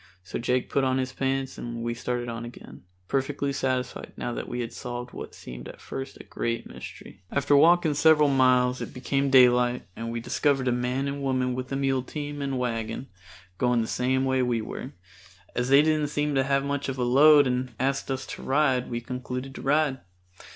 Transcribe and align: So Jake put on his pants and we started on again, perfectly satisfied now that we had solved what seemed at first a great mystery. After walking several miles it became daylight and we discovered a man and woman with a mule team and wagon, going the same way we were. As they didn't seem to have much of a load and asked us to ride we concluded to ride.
So 0.23 0.39
Jake 0.39 0.67
put 0.71 0.83
on 0.83 0.97
his 0.97 1.13
pants 1.13 1.59
and 1.59 1.83
we 1.83 1.93
started 1.93 2.27
on 2.27 2.43
again, 2.43 2.85
perfectly 3.07 3.53
satisfied 3.53 4.13
now 4.17 4.33
that 4.33 4.49
we 4.49 4.61
had 4.61 4.73
solved 4.73 5.11
what 5.11 5.35
seemed 5.35 5.67
at 5.67 5.79
first 5.79 6.17
a 6.19 6.23
great 6.23 6.65
mystery. 6.67 7.21
After 7.29 7.55
walking 7.55 7.93
several 7.93 8.27
miles 8.27 8.81
it 8.81 8.95
became 8.95 9.29
daylight 9.29 9.85
and 9.95 10.11
we 10.11 10.19
discovered 10.19 10.67
a 10.67 10.71
man 10.71 11.07
and 11.07 11.21
woman 11.21 11.53
with 11.53 11.71
a 11.71 11.75
mule 11.75 12.01
team 12.01 12.41
and 12.41 12.57
wagon, 12.57 13.09
going 13.59 13.81
the 13.81 13.87
same 13.87 14.25
way 14.25 14.41
we 14.41 14.59
were. 14.59 14.93
As 15.53 15.69
they 15.69 15.83
didn't 15.83 16.07
seem 16.07 16.33
to 16.33 16.45
have 16.45 16.63
much 16.65 16.89
of 16.89 16.97
a 16.97 17.03
load 17.03 17.45
and 17.45 17.75
asked 17.79 18.09
us 18.09 18.25
to 18.25 18.41
ride 18.41 18.89
we 18.89 19.01
concluded 19.01 19.53
to 19.53 19.61
ride. 19.61 19.99